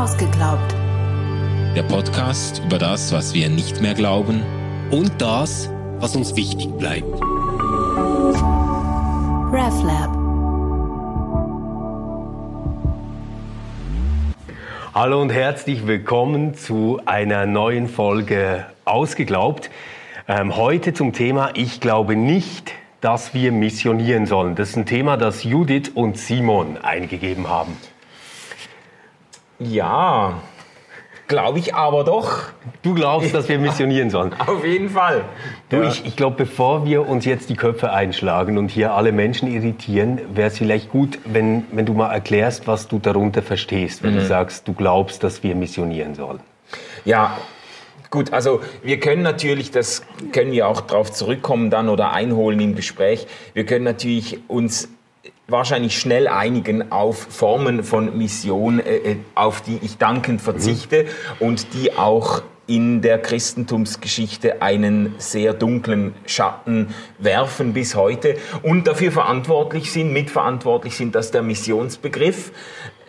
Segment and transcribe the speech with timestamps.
[0.00, 0.74] Ausgeglaubt.
[1.76, 4.42] Der Podcast über das, was wir nicht mehr glauben
[4.90, 7.20] und das, was uns wichtig bleibt.
[9.52, 10.10] RefLab.
[14.94, 19.68] Hallo und herzlich willkommen zu einer neuen Folge Ausgeglaubt.
[20.26, 22.72] Ähm, heute zum Thema Ich glaube nicht,
[23.02, 24.54] dass wir missionieren sollen.
[24.54, 27.76] Das ist ein Thema, das Judith und Simon eingegeben haben.
[29.60, 30.40] Ja,
[31.28, 32.44] glaube ich aber doch.
[32.82, 34.32] Du glaubst, dass wir missionieren sollen?
[34.46, 35.24] Auf jeden Fall.
[35.68, 35.88] Du, Ja.
[35.88, 40.20] ich, ich glaube, bevor wir uns jetzt die Köpfe einschlagen und hier alle Menschen irritieren,
[40.34, 44.08] wäre es vielleicht gut, wenn, wenn du mal erklärst, was du darunter verstehst, Mhm.
[44.08, 46.40] wenn du sagst, du glaubst, dass wir missionieren sollen.
[47.04, 47.36] Ja,
[48.10, 52.74] gut, also wir können natürlich, das können wir auch darauf zurückkommen dann oder einholen im
[52.74, 54.88] Gespräch, wir können natürlich uns
[55.50, 61.06] wahrscheinlich schnell einigen auf Formen von Mission, äh, äh, auf die ich dankend verzichte
[61.38, 69.10] und die auch in der Christentumsgeschichte einen sehr dunklen Schatten werfen bis heute und dafür
[69.10, 72.52] verantwortlich sind, mitverantwortlich sind, dass der Missionsbegriff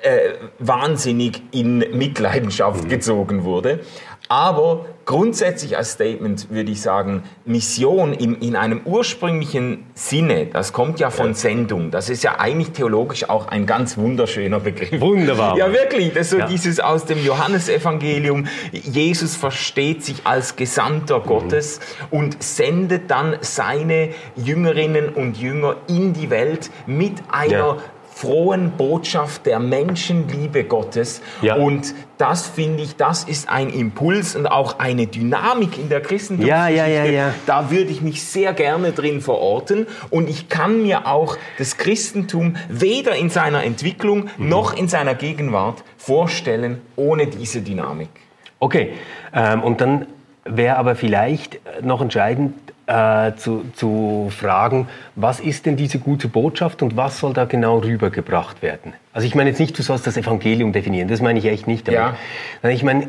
[0.02, 3.82] äh, wahnsinnig in Mitleidenschaft gezogen wurde.
[4.30, 11.02] Aber grundsätzlich als Statement würde ich sagen, Mission im, in einem ursprünglichen Sinne, das kommt
[11.02, 11.92] ja von Sendung.
[11.92, 15.02] Das ist ja eigentlich theologisch auch ein ganz wunderschöner Begriff.
[15.02, 15.58] Wunderbar.
[15.58, 16.14] Ja, wirklich.
[16.14, 16.46] Das ist so Ja.
[16.48, 18.48] dieses aus dem Johannesevangelium.
[18.72, 21.24] Jesus versteht sich als Gesandter Mhm.
[21.26, 27.78] Gottes und sendet dann seine Jüngerinnen und Jünger in die Welt mit einer Ja.
[28.22, 31.22] Frohen Botschaft der Menschenliebe Gottes.
[31.42, 31.56] Ja.
[31.56, 36.78] Und das finde ich, das ist ein Impuls und auch eine Dynamik in der Christentumsgeschichte.
[36.78, 37.34] Ja, ja, ja, ja.
[37.48, 39.88] Da würde ich mich sehr gerne drin verorten.
[40.12, 44.50] Und ich kann mir auch das Christentum weder in seiner Entwicklung Mhm.
[44.50, 48.10] noch in seiner Gegenwart vorstellen ohne diese Dynamik.
[48.60, 48.94] Okay,
[49.34, 50.06] ähm, und dann
[50.46, 52.54] wäre aber vielleicht noch entscheidend
[52.92, 57.78] äh, zu, zu fragen, was ist denn diese gute Botschaft und was soll da genau
[57.78, 58.94] rübergebracht werden?
[59.14, 61.88] Also ich meine jetzt nicht, du sollst das Evangelium definieren, das meine ich echt nicht.
[61.88, 62.16] damit.
[62.64, 62.70] Ja.
[62.70, 63.08] Ich meine,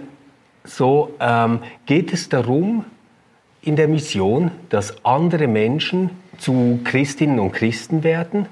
[0.64, 2.84] so ähm, geht es darum
[3.60, 8.46] in der Mission, dass andere Menschen zu Christinnen und Christen werden?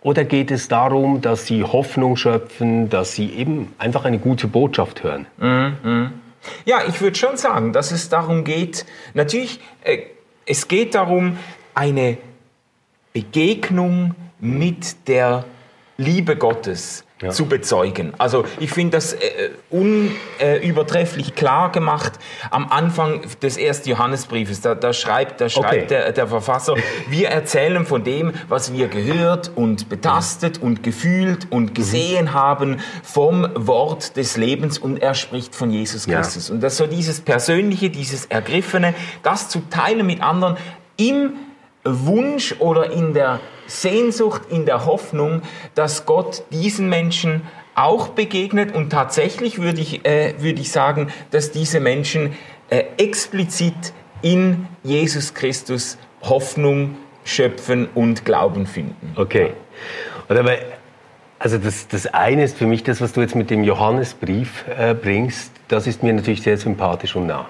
[0.00, 5.02] Oder geht es darum, dass sie Hoffnung schöpfen, dass sie eben einfach eine gute Botschaft
[5.02, 5.26] hören?
[6.64, 9.98] Ja, ich würde schon sagen, dass es darum geht, natürlich, äh,
[10.48, 11.38] es geht darum,
[11.74, 12.18] eine
[13.12, 15.44] Begegnung mit der
[15.98, 17.30] Liebe Gottes Ja.
[17.30, 18.12] zu bezeugen.
[18.18, 19.18] Also ich finde das äh,
[19.70, 22.12] unübertrefflich klar gemacht
[22.50, 24.60] am Anfang des ersten Johannesbriefes.
[24.60, 25.86] Da, da schreibt, da schreibt Okay.
[25.88, 26.76] der, der Verfasser,
[27.08, 33.48] wir erzählen von dem, was wir gehört und betastet und gefühlt und gesehen haben vom
[33.54, 36.20] Wort des Lebens und er spricht von Jesus Ja.
[36.20, 36.50] Christus.
[36.50, 40.56] Und das so dieses Persönliche, dieses Ergriffene, das zu teilen mit anderen
[40.96, 41.32] im
[41.84, 45.42] Wunsch oder in der Sehnsucht, in der Hoffnung,
[45.76, 47.42] dass Gott diesen Menschen
[47.76, 52.32] auch begegnet und tatsächlich würde ich, äh, würde ich sagen, dass diese Menschen
[52.70, 59.12] äh, explizit in Jesus Christus Hoffnung schöpfen und Glauben finden.
[59.14, 59.52] Okay.
[60.28, 60.56] Und aber,
[61.38, 64.94] also das, das eine ist für mich das, was du jetzt mit dem Johannesbrief äh,
[64.94, 67.48] bringst, das ist mir natürlich sehr sympathisch und nah.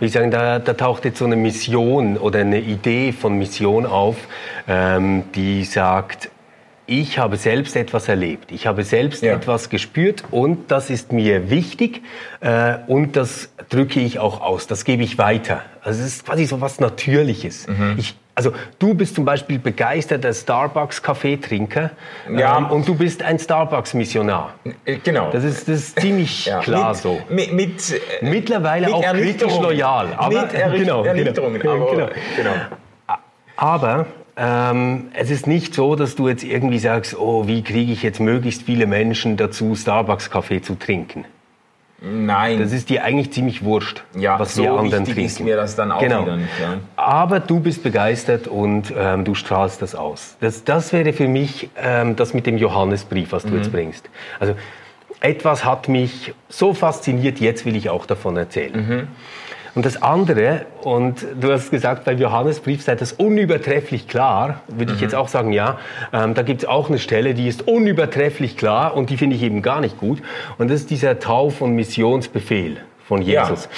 [0.00, 4.16] Ich sage, da, da taucht jetzt so eine Mission oder eine Idee von Mission auf,
[4.68, 6.30] ähm, die sagt,
[6.88, 9.34] ich habe selbst etwas erlebt, ich habe selbst Ja.
[9.34, 12.02] etwas gespürt und das ist mir wichtig
[12.40, 15.62] äh, und das drücke ich auch aus, das gebe ich weiter.
[15.82, 17.66] Also es ist quasi so was Natürliches.
[17.96, 21.90] Ich, also du bist zum Beispiel begeisterter Starbucks-Kaffeetrinker
[22.36, 22.58] Ja.
[22.58, 24.54] ähm, und du bist ein Starbucks-Missionar.
[24.84, 25.30] Äh, genau.
[25.30, 27.20] Das ist, das ist ziemlich Ja, klar mit, so.
[27.28, 30.08] Mit, mit, äh, Mittlerweile mit auch kritisch loyal.
[30.16, 32.08] Aber, mit Erricht- genau, genau, aber, genau.
[32.36, 32.52] genau.
[33.56, 38.02] Aber ähm, es ist nicht so, dass du jetzt irgendwie sagst, oh, wie kriege ich
[38.02, 41.24] jetzt möglichst viele Menschen dazu, Starbucks-Kaffee zu trinken.
[42.02, 42.58] Nein.
[42.58, 45.26] Das ist dir eigentlich ziemlich wurscht, Ja, was so wir anderen wichtig trinken.
[45.26, 46.22] ist mir das dann auch genau.
[46.22, 46.76] wieder nicht, ja.
[46.96, 50.36] Aber du bist begeistert und ähm, du strahlst das aus.
[50.40, 53.56] Das, das wäre für mich ähm, das mit dem Johannesbrief, was du Mhm.
[53.56, 54.10] jetzt bringst.
[54.38, 54.54] Also
[55.20, 58.86] etwas hat mich so fasziniert, jetzt will ich auch davon erzählen.
[58.86, 59.08] Mhm.
[59.76, 64.96] Und das andere, und du hast gesagt, beim Johannesbrief sei das unübertrefflich klar, würde Mhm.
[64.96, 65.78] ich jetzt auch sagen, ja,
[66.14, 69.42] ähm, da gibt es auch eine Stelle, die ist unübertrefflich klar und die finde ich
[69.42, 70.22] eben gar nicht gut.
[70.56, 73.64] Und das ist dieser Tauf- und Missionsbefehl von Jesus.
[73.64, 73.70] Ja.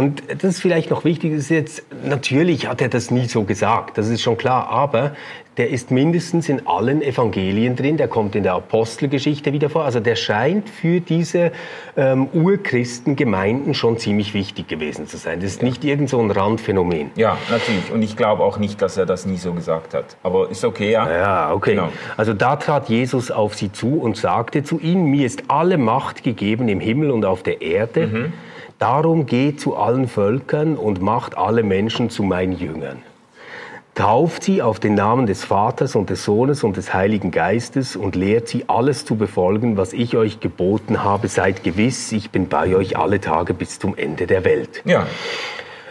[0.00, 3.98] Und das ist vielleicht noch wichtig, ist jetzt, natürlich hat er das nie so gesagt,
[3.98, 5.12] das ist schon klar, aber
[5.56, 9.84] der ist mindestens in allen Evangelien drin, der kommt in der Apostelgeschichte wieder vor.
[9.84, 11.50] Also der scheint für diese
[11.96, 15.40] ähm, Urchristengemeinden schon ziemlich wichtig gewesen zu sein.
[15.40, 17.10] Das ist nicht irgend so ein Randphänomen.
[17.16, 17.90] Ja, natürlich.
[17.90, 20.16] Und ich glaube auch nicht, dass er das nie so gesagt hat.
[20.22, 21.10] Aber ist okay, ja?
[21.10, 21.70] Ja, okay.
[21.70, 21.88] Genau.
[22.18, 26.22] Also da trat Jesus auf sie zu und sagte zu ihnen, mir ist alle Macht
[26.22, 28.06] gegeben im Himmel und auf der Erde.
[28.06, 28.32] Mhm.
[28.78, 33.02] Darum geht zu allen Völkern und macht alle Menschen zu meinen Jüngern.
[33.94, 38.14] Tauft sie auf den Namen des Vaters und des Sohnes und des Heiligen Geistes und
[38.14, 41.28] lehrt sie alles zu befolgen, was ich euch geboten habe.
[41.28, 44.82] Seid gewiss, ich bin bei euch alle Tage bis zum Ende der Welt.
[44.84, 45.06] Ja.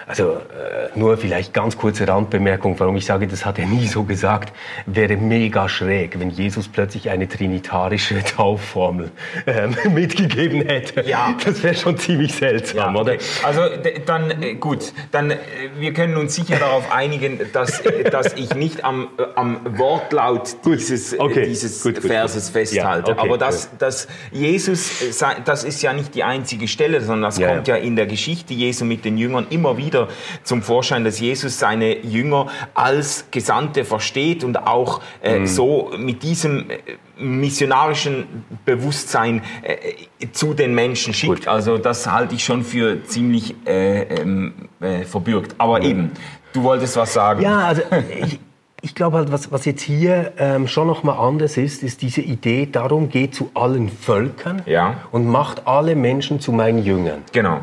[0.07, 4.03] Also äh, nur vielleicht ganz kurze Randbemerkung, warum ich sage, das hat er nie so
[4.03, 4.53] gesagt,
[4.85, 9.09] wäre mega schräg, wenn Jesus plötzlich eine trinitarische Taufformel
[9.47, 11.01] äh, mitgegeben hätte.
[11.01, 11.35] Ja.
[11.43, 13.17] Das wäre schon ziemlich seltsam, ja, okay.
[13.17, 13.47] oder?
[13.47, 13.61] Also
[14.05, 15.37] dann äh, gut, dann äh,
[15.79, 17.81] wir können uns sicher darauf einigen, dass,
[18.11, 21.45] dass ich nicht am, am Wortlaut dieses, okay.
[21.47, 23.11] dieses gut, gut, Verses festhalte.
[23.11, 27.41] Ja, okay, Aber dass, dass Jesus, das ist ja nicht die einzige Stelle, sondern das
[27.41, 30.07] kommt ja in der Geschichte Jesu mit den Jüngern immer wieder wieder
[30.43, 35.47] zum Vorschein, dass Jesus seine Jünger als Gesandte versteht und auch äh, mhm.
[35.47, 36.77] so mit diesem äh,
[37.17, 41.45] missionarischen Bewusstsein äh, zu den Menschen schickt.
[41.45, 41.47] Gut.
[41.47, 45.55] Also das halte ich schon für ziemlich äh, ähm, äh, verbürgt.
[45.57, 45.85] Aber mhm.
[45.85, 46.11] eben,
[46.53, 47.41] du wolltest was sagen.
[47.41, 47.81] Ja, also
[48.21, 48.39] ich,
[48.81, 52.21] ich glaube halt, was, was jetzt hier ähm, schon noch mal anders ist, ist diese
[52.21, 54.97] Idee, darum geht zu allen Völkern ja.
[55.11, 57.23] und macht alle Menschen zu meinen Jüngern.
[57.31, 57.61] Genau.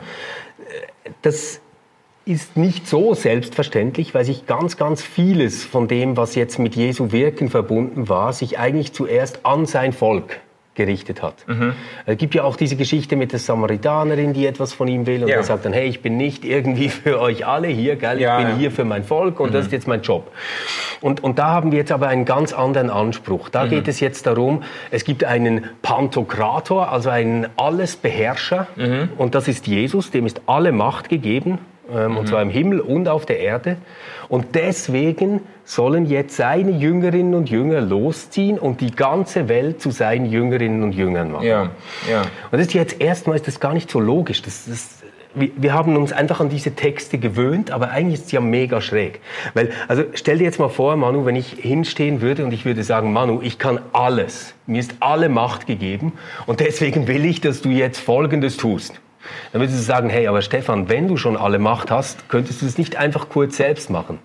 [1.20, 1.61] Das
[2.24, 7.12] ist nicht so selbstverständlich, weil sich ganz, ganz vieles von dem, was jetzt mit Jesu
[7.12, 10.40] Wirken verbunden war, sich eigentlich zuerst an sein Volk
[10.74, 11.46] gerichtet hat.
[11.46, 11.74] Mhm.
[12.06, 15.28] Es gibt ja auch diese Geschichte mit der Samaritanerin, die etwas von ihm will und
[15.28, 15.36] ja.
[15.36, 18.16] er sagt dann, hey, ich bin nicht irgendwie für euch alle hier, gell?
[18.16, 18.56] ich ja, bin ja.
[18.56, 19.54] hier für mein Volk und mhm.
[19.54, 20.32] das ist jetzt mein Job.
[21.02, 23.50] Und, und da haben wir jetzt aber einen ganz anderen Anspruch.
[23.50, 23.70] Da mhm.
[23.70, 29.10] geht es jetzt darum, es gibt einen Pantokrator, also einen Allesbeherrscher mhm.
[29.18, 31.58] und das ist Jesus, dem ist alle Macht gegeben
[31.90, 32.16] ähm, mhm.
[32.18, 33.76] und zwar im Himmel und auf der Erde.
[34.28, 40.26] Und deswegen sollen jetzt seine Jüngerinnen und Jünger losziehen und die ganze Welt zu seinen
[40.26, 41.46] Jüngerinnen und Jüngern machen.
[41.46, 41.70] Ja,
[42.10, 42.22] ja.
[42.22, 44.42] Und das ist jetzt erstmal ist das gar nicht so logisch.
[44.42, 45.02] Das, das,
[45.34, 48.80] wir, wir haben uns einfach an diese Texte gewöhnt, aber eigentlich ist es ja mega
[48.80, 49.20] schräg.
[49.54, 52.82] Weil, also stell dir jetzt mal vor, Manu, wenn ich hinstehen würde und ich würde
[52.82, 54.54] sagen, Manu, ich kann alles.
[54.66, 56.12] Mir ist alle Macht gegeben
[56.46, 59.00] und deswegen will ich, dass du jetzt Folgendes tust.
[59.52, 62.66] Dann würdest du sagen, hey, aber Stefan, wenn du schon alle Macht hast, könntest du
[62.66, 64.18] es nicht einfach kurz selbst machen?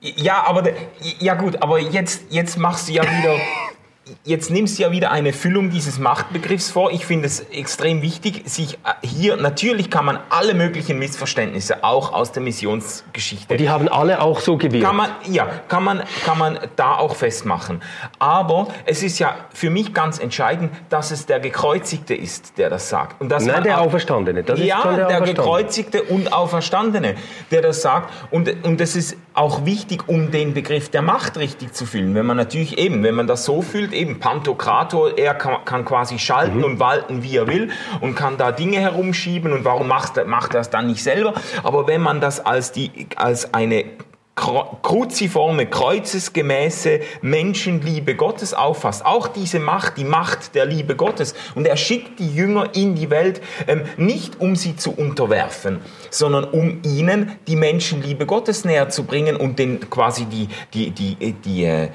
[0.00, 0.70] Ja, aber
[1.18, 3.36] ja gut, aber jetzt, jetzt machst du ja wieder
[4.24, 6.90] jetzt nimmst du ja wieder eine Füllung dieses Machtbegriffs vor.
[6.90, 12.12] Ich finde es extrem wichtig, sich äh, hier, natürlich kann man alle möglichen Missverständnisse auch
[12.12, 13.54] aus der Missionsgeschichte.
[13.54, 14.84] Und die haben alle auch so gewählt.
[14.84, 17.82] Kann man, ja, kann man, kann man da auch festmachen.
[18.18, 22.88] Aber es ist ja für mich ganz entscheidend, dass es der Gekreuzigte ist, der das
[22.88, 23.20] sagt.
[23.20, 24.42] Und dass Nein, der Auferstandene.
[24.42, 27.14] Das ja, der, der Gekreuzigte und Auferstandene,
[27.50, 28.12] der das sagt.
[28.30, 32.14] Und, und es ist auch wichtig, um den Begriff der Macht richtig zu fühlen.
[32.14, 36.18] Wenn man natürlich eben, wenn man das so fühlt, eben Pantokrator, er kann, kann quasi
[36.18, 36.64] schalten mhm.
[36.64, 37.70] und walten, wie er will
[38.02, 41.32] und kann da Dinge herumschieben und warum macht, macht er das dann nicht selber?
[41.62, 43.86] Aber wenn man das als, die, als eine
[44.40, 49.04] kruziforme, kreuzesgemäße Menschenliebe Gottes auffasst.
[49.04, 51.34] Auch diese Macht, die Macht der Liebe Gottes.
[51.54, 55.80] Und er schickt die Jünger in die Welt ähm, nicht, um sie zu unterwerfen,
[56.10, 61.14] sondern um ihnen die Menschenliebe Gottes näher zu bringen und den, quasi die, die, die,
[61.16, 61.88] die, die, äh,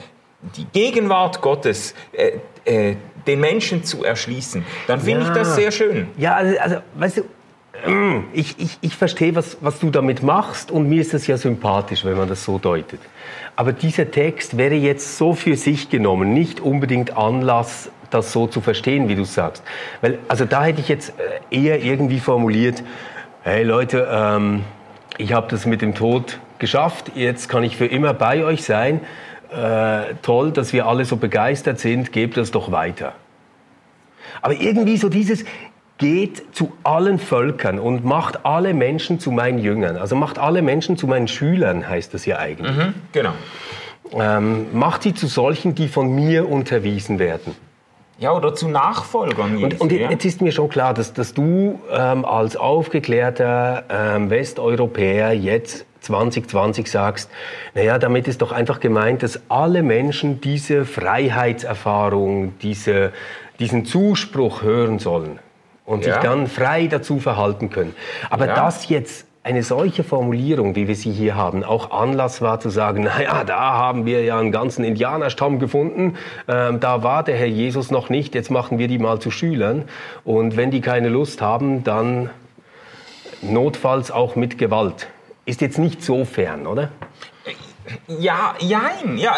[0.56, 5.28] die Gegenwart Gottes äh, äh, den Menschen zu erschließen, dann finde ja.
[5.28, 6.08] ich das sehr schön.
[6.18, 7.24] Ja, also, also weißt du,
[8.34, 12.04] ich, ich, ich verstehe, was, was du damit machst und mir ist das ja sympathisch,
[12.06, 13.00] wenn man das so deutet.
[13.56, 18.62] Aber dieser Text wäre jetzt so für sich genommen nicht unbedingt Anlass, das so zu
[18.62, 19.64] verstehen, wie du sagst.
[20.02, 21.14] Weil, also da hätte ich jetzt
[21.52, 22.84] äh, eher irgendwie formuliert,
[23.44, 24.64] hey Leute, ähm,
[25.18, 29.02] ich habe das mit dem Tod geschafft, jetzt kann ich für immer bei euch sein
[29.52, 33.14] äh, toll, dass wir alle so begeistert sind, gebt das doch weiter.
[34.42, 35.46] Aber irgendwie so dieses,
[35.98, 39.96] geht zu allen Völkern und macht alle Menschen zu meinen Jüngern.
[39.98, 42.76] Also macht alle Menschen zu meinen Schülern, heißt das ja eigentlich.
[42.76, 43.34] Mhm, genau.
[44.12, 47.56] Ähm, macht sie zu solchen, die von mir unterwiesen werden.
[48.18, 49.58] Ja, oder zu Nachfolgern.
[49.62, 50.10] Und, und ja?
[50.10, 56.90] jetzt ist mir schon klar, dass, dass du ähm, als aufgeklärter ähm, Westeuropäer jetzt 2020
[56.90, 57.30] sagst,
[57.74, 63.12] naja, damit ist doch einfach gemeint, dass alle Menschen diese Freiheitserfahrung, diese,
[63.60, 65.40] diesen Zuspruch hören sollen.
[65.86, 67.96] Und sich dann frei dazu verhalten können.
[68.30, 68.56] Aber ja.
[68.56, 73.04] das jetzt eine solche Formulierung, wie wir sie hier haben, auch Anlass war zu sagen,
[73.16, 77.92] naja, da haben wir ja einen ganzen Indianerstamm gefunden, ähm, da war der Herr Jesus
[77.92, 79.84] noch nicht, jetzt machen wir die mal zu Schülern
[80.24, 82.32] und wenn die keine Lust haben, dann
[83.44, 85.08] notfalls auch mit Gewalt.
[85.46, 86.90] Ist jetzt nicht so fern, oder?
[88.08, 89.36] Ja, jein, ja,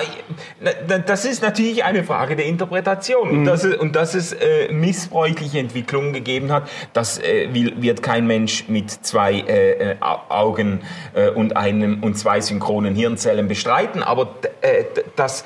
[1.06, 3.32] das ist natürlich eine Frage der Interpretation.
[3.32, 3.38] Mhm.
[3.40, 8.28] Und, dass es, und dass es äh, missbräuchliche Entwicklungen gegeben hat, das äh, wird kein
[8.28, 10.82] Mensch mit zwei äh, äh Augen
[11.14, 14.04] äh, und einem und zwei synchronen Hirnzellen bestreiten.
[14.04, 14.86] Aber äh,
[15.16, 15.44] das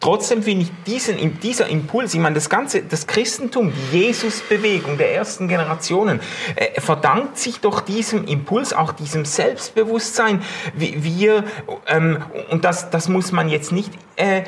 [0.00, 5.14] Trotzdem finde ich diesen, dieser Impuls, ich meine, das ganze, das Christentum, die Jesusbewegung der
[5.14, 6.20] ersten Generationen,
[6.56, 10.42] äh, verdankt sich doch diesem Impuls, auch diesem Selbstbewusstsein.
[10.74, 11.44] Wir,
[11.86, 12.18] ähm,
[12.50, 14.44] und das, das muss man jetzt nicht äh,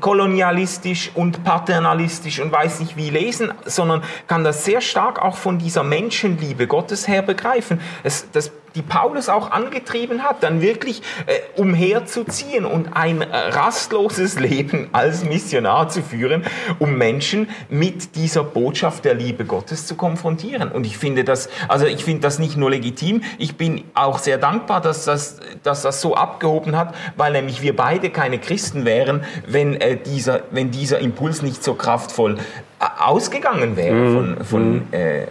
[0.00, 5.58] kolonialistisch und paternalistisch und weiß nicht wie lesen, sondern kann das sehr stark auch von
[5.58, 7.80] dieser Menschenliebe Gottes her begreifen.
[8.02, 14.38] Es, das die Paulus auch angetrieben hat, dann wirklich äh, umherzuziehen und ein äh, rastloses
[14.38, 16.44] Leben als Missionar zu führen,
[16.78, 20.70] um Menschen mit dieser Botschaft der Liebe Gottes zu konfrontieren.
[20.70, 24.38] Und ich finde das, also ich finde das nicht nur legitim, ich bin auch sehr
[24.38, 29.24] dankbar, dass das, dass das so abgehoben hat, weil nämlich wir beide keine Christen wären,
[29.46, 32.38] wenn, äh, dieser, wenn dieser Impuls nicht so kraftvoll
[32.80, 34.14] ausgegangen wäre mhm.
[34.14, 34.82] von, von, mhm.
[34.92, 35.26] äh,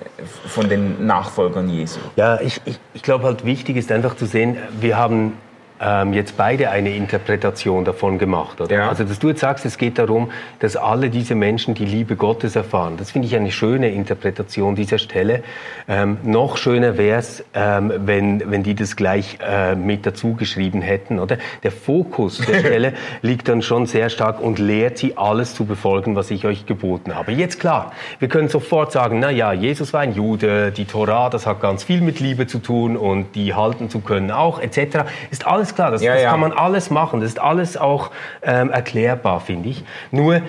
[0.47, 1.99] von den Nachfolgern Jesu.
[2.15, 5.33] Ja, ich, ich, ich glaube halt wichtig ist einfach zu sehen, wir haben
[5.81, 8.61] ähm, jetzt beide eine Interpretation davon gemacht.
[8.61, 8.75] Oder?
[8.75, 8.89] Ja.
[8.89, 12.55] Also, dass du jetzt sagst, es geht darum, dass alle diese Menschen die Liebe Gottes
[12.55, 12.95] erfahren.
[12.97, 15.43] Das finde ich eine schöne Interpretation dieser Stelle.
[15.87, 20.81] Ähm, noch schöner wäre es, ähm, wenn, wenn die das gleich äh, mit dazu geschrieben
[20.81, 21.19] hätten.
[21.19, 21.37] Oder?
[21.63, 26.15] Der Fokus der Stelle liegt dann schon sehr stark und lehrt sie, alles zu befolgen,
[26.15, 27.31] was ich euch geboten habe.
[27.31, 31.45] Jetzt klar, wir können sofort sagen, na ja, Jesus war ein Jude, die Torah, das
[31.45, 35.05] hat ganz viel mit Liebe zu tun und die halten zu können auch, etc.
[35.31, 36.31] Ist alles alles klar, das, ja, das ja.
[36.31, 38.11] kann man alles machen, das ist alles auch
[38.41, 39.83] ähm, erklärbar, finde ich.
[40.11, 40.41] Nur,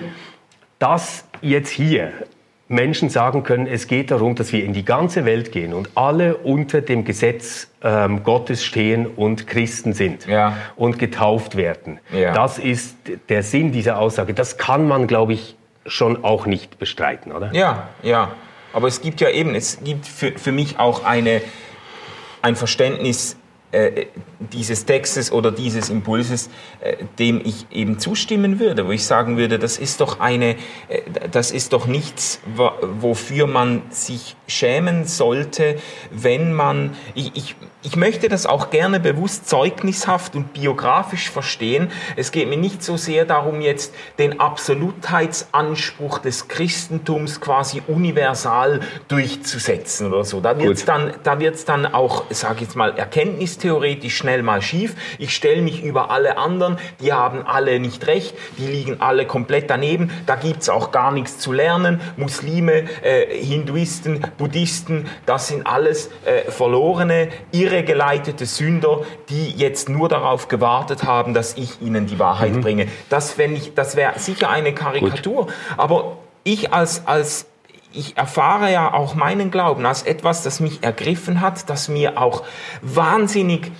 [0.79, 2.11] dass jetzt hier
[2.67, 6.37] Menschen sagen können, es geht darum, dass wir in die ganze Welt gehen und alle
[6.37, 10.55] unter dem Gesetz ähm, Gottes stehen und Christen sind ja.
[10.77, 11.99] und getauft werden.
[12.13, 12.33] Ja.
[12.33, 12.95] Das ist
[13.27, 14.33] der Sinn dieser Aussage.
[14.33, 17.53] Das kann man, glaube ich, schon auch nicht bestreiten, oder?
[17.53, 18.31] Ja, ja.
[18.71, 21.41] Aber es gibt ja eben, es gibt für, für mich auch eine,
[22.41, 23.35] ein Verständnis
[23.71, 24.07] äh,
[24.51, 26.49] dieses Textes oder dieses Impulses,
[26.81, 30.55] äh, dem ich eben zustimmen würde, wo ich sagen würde, das ist doch eine,
[30.89, 31.01] äh,
[31.31, 32.41] das ist doch nichts,
[32.99, 35.77] wofür man sich schämen sollte,
[36.11, 41.89] wenn man, ich, ich, ich möchte das auch gerne bewusst zeugnishaft und biografisch verstehen.
[42.15, 50.07] Es geht mir nicht so sehr darum, jetzt den Absolutheitsanspruch des Christentums quasi universal durchzusetzen
[50.07, 50.41] oder so.
[50.41, 52.93] Da wird es dann, da wird's dann auch, sage ich jetzt mal,
[53.61, 54.95] erkenntnistheoretisch schnell mal schief.
[55.17, 59.69] Ich stelle mich über alle anderen, die haben alle nicht recht, die liegen alle komplett
[59.69, 60.11] daneben.
[60.25, 62.01] Da gibt's auch gar nichts zu lernen.
[62.17, 70.47] Muslime, äh, Hinduisten, Buddhisten, das sind alles äh, verlorene, irregeleitete Sünder, die jetzt nur darauf
[70.47, 72.61] gewartet haben, dass ich ihnen die Wahrheit mhm.
[72.61, 72.87] bringe.
[73.09, 73.35] Das,
[73.75, 75.45] das wäre sicher eine Karikatur.
[75.45, 75.53] Gut.
[75.77, 77.45] Aber ich als, als
[77.93, 82.43] ich erfahre ja auch meinen Glauben als etwas, das mich ergriffen hat, das mir auch
[82.81, 83.71] wahnsinnig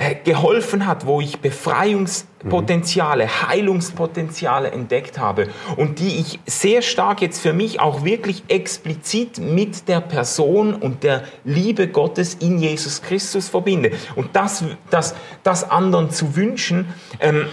[0.00, 3.48] äh, geholfen hat, wo ich Befreiungspotenziale, mhm.
[3.48, 9.88] Heilungspotenziale entdeckt habe und die ich sehr stark jetzt für mich auch wirklich explizit mit
[9.88, 13.90] der Person und der Liebe Gottes in Jesus Christus verbinde.
[14.14, 17.46] Und das, das, das anderen zu wünschen, ähm,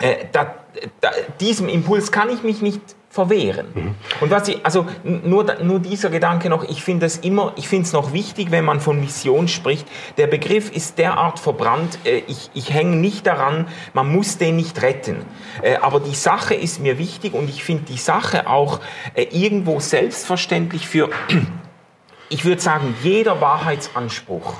[0.00, 0.56] äh, da,
[1.00, 2.80] da, diesem Impuls kann ich mich nicht
[3.18, 3.66] verwehren.
[3.74, 3.94] Mhm.
[4.20, 7.86] Und was ich, also nur, nur dieser Gedanke noch, ich finde es immer, ich finde
[7.86, 9.88] es noch wichtig, wenn man von Mission spricht.
[10.18, 14.82] Der Begriff ist derart verbrannt, äh, ich, ich hänge nicht daran, man muss den nicht
[14.82, 15.24] retten.
[15.62, 18.78] Äh, aber die Sache ist mir wichtig und ich finde die Sache auch
[19.14, 21.10] äh, irgendwo selbstverständlich für,
[22.28, 24.54] ich würde sagen, jeder Wahrheitsanspruch,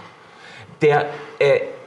[0.82, 1.06] der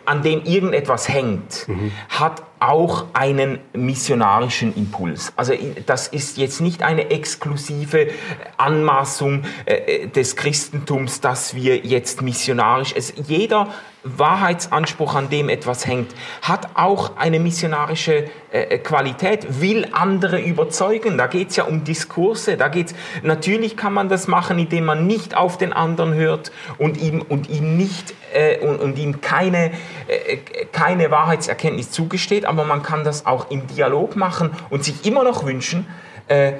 [0.06, 1.92] an dem irgendetwas hängt, mhm.
[2.10, 5.34] hat auch einen missionarischen Impuls.
[5.36, 5.54] Also
[5.86, 8.10] das ist jetzt nicht eine exklusive
[8.58, 13.68] Anmaßung äh, des Christentums, dass wir jetzt missionarisch, es, jeder
[14.04, 21.18] Wahrheitsanspruch, an dem etwas hängt, hat auch eine missionarische äh, Qualität, will andere überzeugen.
[21.18, 22.58] Da geht es ja um Diskurse.
[22.58, 26.98] Da geht's, natürlich kann man das machen, indem man nicht auf den anderen hört und
[26.98, 29.72] ihm, und ihm nicht äh, und, und, ihm keine,
[30.08, 30.38] äh,
[30.72, 35.46] keine Wahrheitserkenntnis zugesteht, aber man kann das auch im Dialog machen und sich immer noch
[35.46, 35.86] wünschen,
[36.28, 36.54] äh,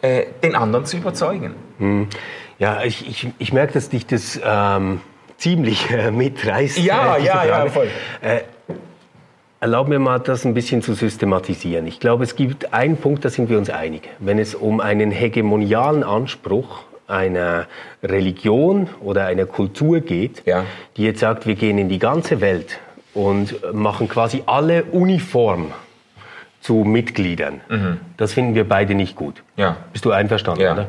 [0.00, 1.54] äh, den anderen zu überzeugen.
[1.78, 2.08] Hm.
[2.58, 5.00] Ja, ich, ich, ich merke, dass dich das ähm,
[5.38, 6.78] ziemlich äh, mitreißt.
[6.78, 7.88] Ja, äh, ja, ja, voll.
[8.20, 8.40] Äh,
[9.60, 11.86] erlaub mir mal, das ein bisschen zu systematisieren.
[11.86, 14.08] Ich glaube, es gibt einen Punkt, da sind wir uns einig.
[14.18, 17.66] Wenn es um einen hegemonialen Anspruch einer
[18.02, 20.64] Religion oder einer Kultur geht, Ja.
[20.96, 22.78] die jetzt sagt, wir gehen in die ganze Welt
[23.12, 25.72] und machen quasi alle uniform
[26.60, 27.60] zu Mitgliedern.
[28.16, 29.42] Das finden wir beide nicht gut.
[29.56, 29.76] Ja.
[29.92, 30.62] Bist du einverstanden?
[30.62, 30.86] Ja.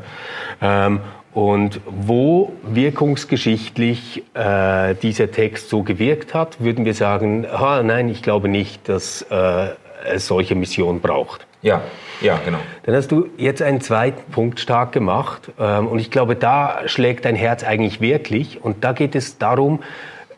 [0.62, 1.02] Ähm,
[1.36, 8.24] und wo wirkungsgeschichtlich äh, dieser Text so gewirkt hat, würden wir sagen, ah, nein, ich
[8.24, 9.68] glaube nicht, dass äh,
[10.06, 11.46] es solche Mission braucht.
[11.62, 11.82] Ja,
[12.22, 12.60] ja, genau.
[12.84, 17.26] Dann hast du jetzt einen zweiten Punkt stark gemacht ähm, und ich glaube, da schlägt
[17.26, 19.84] dein Herz eigentlich wirklich und da geht es darum,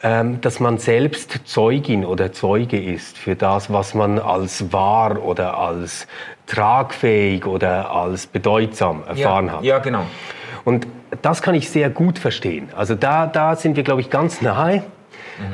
[0.01, 5.59] ähm, dass man selbst Zeugin oder Zeuge ist für das, was man als wahr oder
[5.59, 6.07] als
[6.47, 9.63] tragfähig oder als bedeutsam erfahren ja, hat.
[9.63, 10.05] Ja, genau.
[10.67, 10.85] Und
[11.21, 12.67] das kann ich sehr gut verstehen.
[12.75, 14.83] Also da, da sind wir, glaube ich, ganz nahe.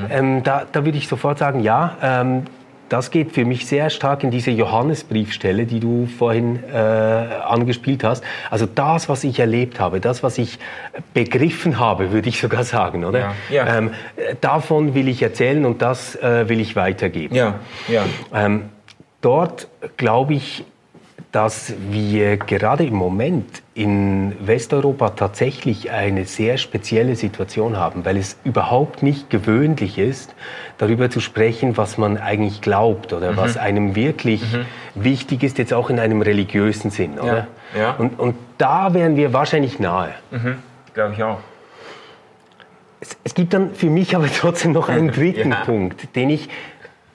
[0.09, 2.45] Ähm, da, da würde ich sofort sagen, ja, ähm,
[2.89, 8.23] das geht für mich sehr stark in diese Johannesbriefstelle, die du vorhin äh, angespielt hast.
[8.49, 10.57] Also das, was ich erlebt habe, das, was ich
[11.13, 13.19] begriffen habe, würde ich sogar sagen, oder?
[13.19, 13.77] Ja, ja.
[13.77, 17.35] Ähm, äh, davon will ich erzählen und das äh, will ich weitergeben.
[17.35, 18.05] Ja, ja.
[18.33, 18.69] Ähm,
[19.21, 19.67] dort
[19.97, 20.65] glaube ich,
[21.31, 28.37] dass wir gerade im Moment in Westeuropa tatsächlich eine sehr spezielle Situation haben, weil es
[28.43, 30.35] überhaupt nicht gewöhnlich ist,
[30.77, 34.43] darüber zu sprechen, was man eigentlich glaubt oder was einem wirklich
[34.93, 37.17] wichtig ist, jetzt auch in einem religiösen Sinn.
[37.19, 37.47] Oder?
[37.77, 37.93] ja.
[37.93, 40.13] Und, und da wären wir wahrscheinlich nahe.
[40.93, 41.39] Glaube ich auch.
[43.01, 45.65] Es, es gibt dann für mich aber trotzdem noch einen dritten Ja.
[45.65, 46.47] Punkt, den ich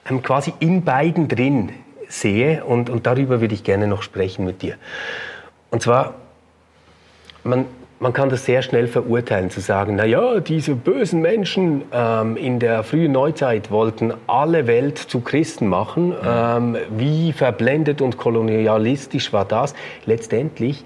[0.09, 1.69] ähm, quasi in beiden drin
[2.09, 4.75] sehe und, und darüber würde ich gerne noch sprechen mit dir.
[5.71, 6.15] Und zwar,
[7.43, 7.65] man,
[7.99, 12.59] man kann das sehr schnell verurteilen, zu sagen, na ja, diese bösen Menschen ähm, in
[12.59, 16.13] der frühen Neuzeit wollten alle Welt zu Christen machen.
[16.25, 19.73] Ähm, wie verblendet und kolonialistisch war das?
[20.05, 20.85] Letztendlich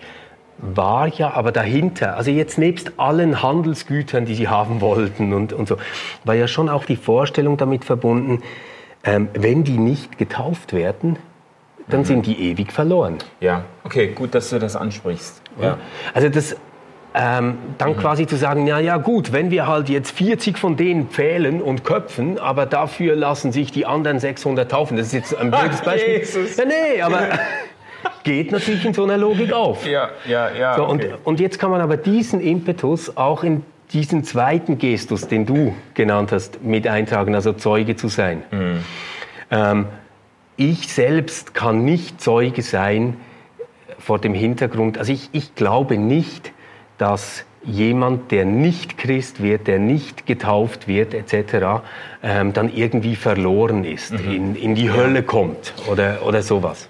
[0.58, 5.68] war ja aber dahinter, also jetzt nebst allen Handelsgütern, die sie haben wollten und, und
[5.68, 5.78] so,
[6.24, 8.42] war ja schon auch die Vorstellung damit verbunden,
[9.04, 11.18] ähm, wenn die nicht getauft werden,
[11.88, 13.18] dann sind die ewig verloren.
[13.40, 15.42] Ja, okay, gut, dass du das ansprichst.
[15.62, 15.78] Ja.
[16.14, 16.56] Also das
[17.16, 21.10] ähm, dann quasi zu sagen, ja, ja gut, wenn wir halt jetzt 40 von denen
[21.10, 24.98] pfählen und köpfen, aber dafür lassen sich die anderen 600 taufen.
[24.98, 26.20] Das ist jetzt ein blödes Beispiel.
[26.20, 26.58] Jesus.
[26.58, 27.28] Ja, nee, aber
[28.24, 29.86] geht natürlich in so einer Logik auf.
[29.86, 30.76] Ja, ja, ja.
[30.76, 31.12] So, okay.
[31.14, 35.76] und, und jetzt kann man aber diesen Impetus auch in diesen zweiten Gestus, den du
[35.94, 38.42] genannt hast, mit eintragen, also Zeuge zu sein.
[39.52, 39.86] Ähm,
[40.58, 43.18] ich selbst kann nicht Zeuge sein
[44.00, 46.52] vor dem Hintergrund, also ich, ich glaube nicht,
[46.98, 51.82] dass jemand, der nicht Christ wird, der nicht getauft wird, etc.,
[52.26, 56.88] ähm, dann irgendwie verloren ist, in, in die Hölle kommt oder, oder sowas.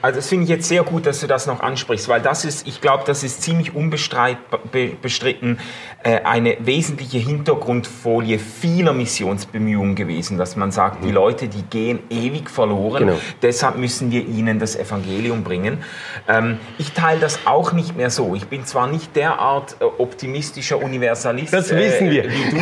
[0.00, 2.66] Also das finde ich jetzt sehr gut, dass du das noch ansprichst, weil das ist,
[2.66, 5.58] ich glaube, das ist ziemlich unbestritten
[6.02, 12.50] äh, eine wesentliche Hintergrundfolie vieler Missionsbemühungen gewesen, dass man sagt, die Leute, die gehen ewig
[12.50, 13.18] verloren, Genau.
[13.42, 15.78] deshalb müssen wir ihnen das Evangelium bringen.
[16.28, 18.34] Ähm, ich teile das auch nicht mehr so.
[18.34, 22.24] Ich bin zwar nicht derart äh, optimistischer Universalist Das wissen wir.
[22.24, 22.60] Äh, wie du,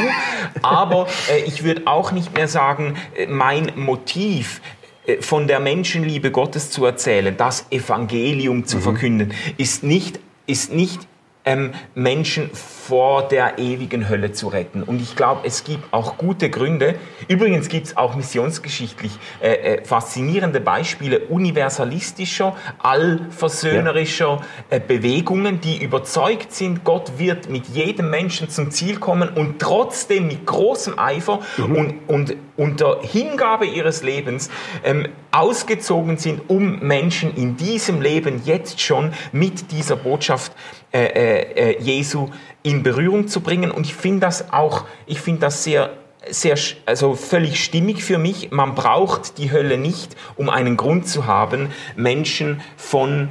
[0.62, 4.60] aber äh, ich würde auch nicht mehr sagen, äh, mein Motiv
[5.06, 11.00] äh, von der Menschenliebe Gottes zu erzählen, das Evangelium zu verkünden, ist nicht, ist nicht
[11.44, 14.82] ähm, Menschen vor der ewigen Hölle zu retten.
[14.82, 16.96] Und ich glaube, es gibt auch gute Gründe.
[17.28, 26.52] Übrigens gibt es auch missionsgeschichtlich äh, äh, faszinierende Beispiele universalistischer, allversöhnerischer äh, Bewegungen, die überzeugt
[26.52, 31.94] sind, Gott wird mit jedem Menschen zum Ziel kommen und trotzdem mit großem Eifer und,
[32.06, 34.50] und unter Hingabe ihres Lebens
[34.84, 40.52] ähm, ausgezogen sind, um Menschen in diesem Leben jetzt schon mit dieser Botschaft
[40.92, 42.28] äh, äh, äh, Jesu
[42.62, 43.70] in Berührung zu bringen.
[43.70, 45.90] Und ich finde das auch, ich finde das sehr
[46.28, 48.50] sehr, also völlig stimmig für mich.
[48.50, 53.30] Man braucht die Hölle nicht, um einen Grund zu haben, Menschen von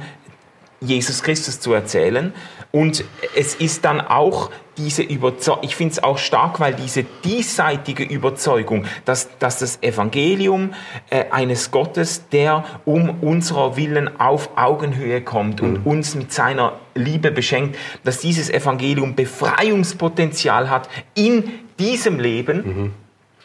[0.80, 2.34] Jesus Christus zu erzählen.
[2.72, 3.04] Und
[3.36, 8.84] es ist dann auch diese Überzeugung, ich finde es auch stark, weil diese diesseitige Überzeugung,
[9.04, 10.72] dass, dass das Evangelium
[11.10, 17.30] äh, eines Gottes, der um unserer Willen auf Augenhöhe kommt und uns mit seiner Liebe
[17.30, 22.92] beschenkt, dass dieses Evangelium Befreiungspotenzial hat in diesem Leben.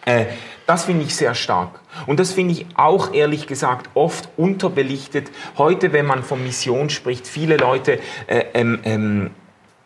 [0.06, 0.26] Äh,
[0.68, 1.80] das finde ich sehr stark.
[2.06, 5.32] Und das finde ich auch ehrlich gesagt oft unterbelichtet.
[5.58, 9.32] Heute, wenn man von Mission spricht, viele Leute äh, ähm, ähm,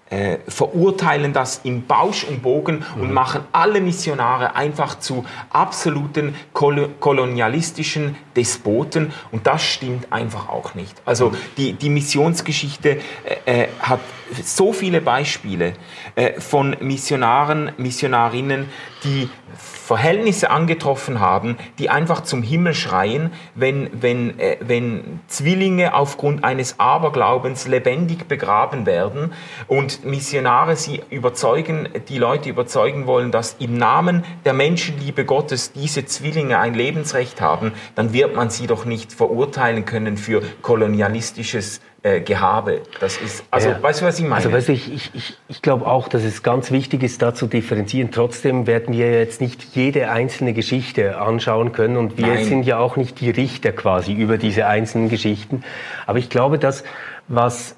[0.10, 3.02] äh, verurteilen das im Bausch und Bogen mhm.
[3.02, 10.74] und machen alle Missionare einfach zu absoluten kol kolonialistischen Despoten und das stimmt einfach auch
[10.76, 11.02] nicht.
[11.06, 13.00] Also die, die Missionsgeschichte
[13.46, 14.00] äh, äh hat
[14.44, 15.74] so viele Beispiele
[16.16, 18.70] äh, von Missionaren, Missionarinnen,
[19.04, 26.44] die Verhältnisse angetroffen haben, die einfach zum Himmel schreien, wenn, wenn, äh, wenn Zwillinge aufgrund
[26.44, 29.34] eines Aberglaubens lebendig begraben werden
[29.68, 36.06] und Missionare sie überzeugen, die Leute überzeugen wollen, dass im Namen der Menschenliebe Gottes diese
[36.06, 42.22] Zwillinge ein Lebensrecht haben, dann wird man sie doch nicht verurteilen können für kolonialistisches äh,
[42.22, 42.82] Gehabe.
[43.00, 43.82] Das ist, also, ja.
[43.82, 44.36] weißt du, was ich meine?
[44.36, 47.34] Also, weißt du, ich, ich, ich, ich glaube auch, dass es ganz wichtig ist, da
[47.34, 48.12] zu differenzieren.
[48.12, 52.46] Trotzdem werden wir jetzt nicht jede einzelne Geschichte anschauen können und wir Nein.
[52.46, 55.64] sind ja auch nicht die Richter quasi über diese einzelnen Geschichten.
[56.08, 56.84] Aber ich glaube, dass
[57.28, 57.76] was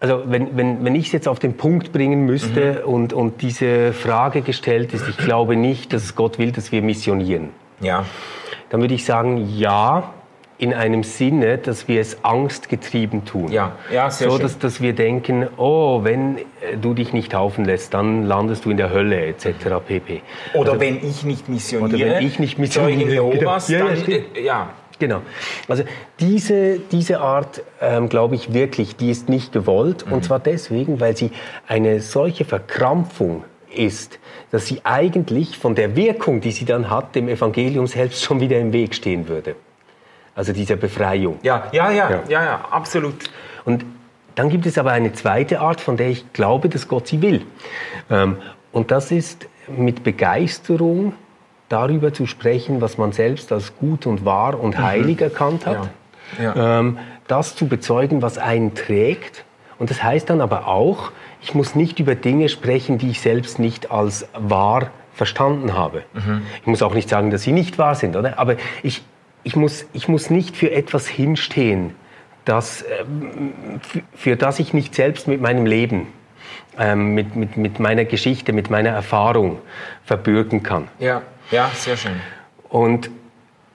[0.00, 2.92] also wenn, wenn, wenn ich es jetzt auf den Punkt bringen müsste mhm.
[2.92, 7.50] und, und diese Frage gestellt ist, ich glaube nicht, dass Gott will, dass wir missionieren.
[7.80, 8.04] Ja.
[8.70, 10.14] Dann würde ich sagen, ja,
[10.58, 13.50] in einem Sinne, dass wir es angstgetrieben tun.
[13.50, 14.42] Ja, ja sehr so, schön.
[14.42, 16.38] Dass, dass wir denken, oh, wenn
[16.82, 19.46] du dich nicht taufen lässt, dann landest du in der Hölle etc.
[19.86, 20.22] pp.
[20.54, 23.86] Oder also, wenn ich nicht missioniere, oder wenn ich nicht missioniere, Jehovas, genau.
[23.86, 24.70] dann, ja, äh, ja.
[25.00, 25.22] Genau.
[25.68, 25.84] Also
[26.18, 30.04] diese, diese Art, ähm, glaube ich wirklich, die ist nicht gewollt.
[30.04, 30.12] Mhm.
[30.14, 31.30] Und zwar deswegen, weil sie
[31.68, 34.18] eine solche Verkrampfung ist,
[34.50, 38.58] dass sie eigentlich von der Wirkung, die sie dann hat, dem Evangelium selbst schon wieder
[38.58, 39.54] im Weg stehen würde
[40.38, 41.40] also dieser Befreiung.
[41.42, 43.28] Ja, ja, ja, ja, ja, ja absolut.
[43.64, 43.84] Und
[44.36, 47.44] dann gibt es aber eine zweite Art, von der ich glaube, dass Gott sie will.
[48.08, 48.36] Ähm,
[48.70, 51.14] und das ist mit Begeisterung
[51.68, 54.82] darüber zu sprechen, was man selbst als gut und wahr und mhm.
[54.84, 55.90] heilig erkannt hat.
[56.38, 56.54] Ja.
[56.54, 56.78] Ja.
[56.78, 59.44] Ähm, das zu bezeugen, was einen trägt.
[59.80, 61.10] Und das heißt dann aber auch,
[61.42, 66.04] ich muss nicht über Dinge sprechen, die ich selbst nicht als wahr verstanden habe.
[66.14, 66.42] Mhm.
[66.60, 68.38] Ich muss auch nicht sagen, dass sie nicht wahr sind, oder?
[68.38, 69.02] Aber ich,
[69.42, 71.94] ich muss, ich muss nicht für etwas hinstehen,
[72.44, 73.52] das, ähm,
[74.14, 76.08] für das ich nicht selbst mit meinem Leben,
[76.78, 79.58] ähm, mit, mit, mit meiner Geschichte, mit meiner Erfahrung
[80.04, 80.88] verbürgen kann.
[80.98, 82.20] Ja, ja, sehr schön.
[82.68, 83.10] Und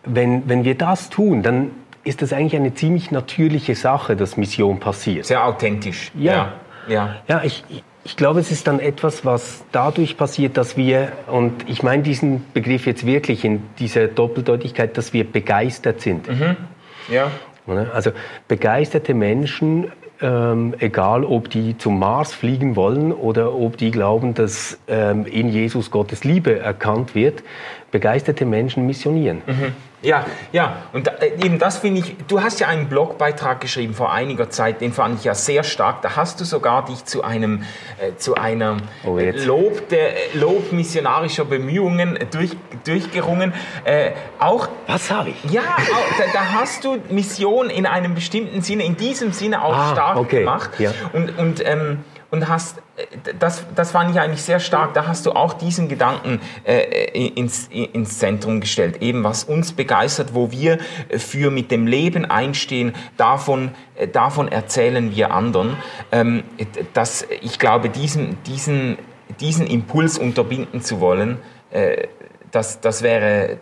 [0.03, 1.71] wenn, wenn wir das tun, dann
[2.03, 5.25] ist das eigentlich eine ziemlich natürliche Sache, dass Mission passiert.
[5.25, 6.11] Sehr authentisch.
[6.15, 6.33] Ja.
[6.33, 6.53] Ja,
[6.87, 7.15] ja.
[7.27, 7.63] ja ich,
[8.05, 12.45] ich glaube, es ist dann etwas, was dadurch passiert, dass wir, und ich meine diesen
[12.53, 16.27] Begriff jetzt wirklich in dieser Doppeldeutigkeit, dass wir begeistert sind.
[16.27, 16.57] Mhm.
[17.09, 17.31] Ja.
[17.93, 18.11] Also
[18.49, 24.77] begeisterte Menschen, ähm, egal ob die zum Mars fliegen wollen oder ob die glauben, dass
[24.87, 27.41] ähm, in Jesus Gottes Liebe erkannt wird,
[27.91, 29.41] begeisterte Menschen missionieren.
[29.45, 29.73] Mhm.
[30.03, 34.11] Ja, ja, und äh, eben das finde ich, du hast ja einen Blogbeitrag geschrieben vor
[34.11, 36.01] einiger Zeit, den fand ich ja sehr stark.
[36.01, 37.63] Da hast du sogar dich zu einem,
[37.99, 42.51] äh, zu einem oh, Lob, der, Lob missionarischer Bemühungen durch,
[42.85, 43.53] durchgerungen.
[43.85, 45.51] Äh, auch, Was habe ich?
[45.51, 49.75] Ja, auch, da, da, hast du Mission in einem bestimmten Sinne, in diesem Sinne auch
[49.75, 50.39] ah, stark okay.
[50.39, 50.71] gemacht.
[50.79, 50.91] Ja.
[51.13, 51.99] Und, und ähm,
[52.33, 55.87] und hast, äh, das, das fand ich eigentlich sehr stark, da hast du auch diesen
[55.87, 60.79] Gedanken äh, ins, ins Zentrum gestellt, eben was uns begeistert, wo wir
[61.15, 65.77] für mit dem Leben einstehen, davon, äh, davon erzählen wir anderen.
[66.11, 66.43] Ähm,
[66.93, 68.97] dass ich glaube, diesen, diesen,
[69.39, 71.37] diesen Impuls unterbinden zu wollen,
[71.69, 72.07] äh,
[72.49, 73.59] das, das wäre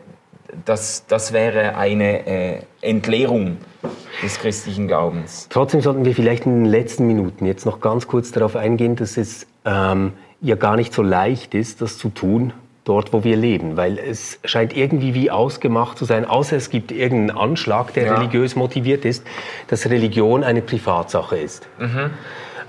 [0.65, 3.57] das, das wäre eine äh, Entleerung
[4.23, 5.47] des christlichen Glaubens.
[5.49, 9.17] Trotzdem sollten wir vielleicht in den letzten Minuten jetzt noch ganz kurz darauf eingehen, dass
[9.17, 13.77] es ähm, ja gar nicht so leicht ist, das zu tun, dort, wo wir leben,
[13.77, 18.15] weil es scheint irgendwie wie ausgemacht zu sein, außer es gibt irgendeinen Anschlag, der ja.
[18.15, 19.25] religiös motiviert ist,
[19.67, 21.67] dass Religion eine Privatsache ist.
[21.79, 22.11] Mhm.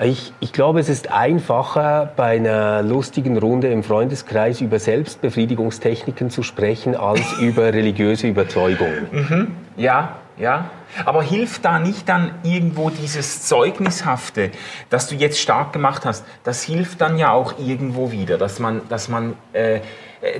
[0.05, 6.43] Ich, ich glaube, es ist einfacher, bei einer lustigen Runde im Freundeskreis über Selbstbefriedigungstechniken zu
[6.43, 9.07] sprechen, als über religiöse Überzeugungen.
[9.12, 9.57] Mhm.
[9.77, 10.71] Ja, ja.
[11.05, 14.51] Aber hilft da nicht dann irgendwo dieses Zeugnishafte,
[14.91, 18.81] das du jetzt stark gemacht hast, das hilft dann ja auch irgendwo wieder, dass man,
[18.88, 19.81] dass man, äh,